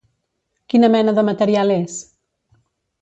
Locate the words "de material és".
1.19-1.99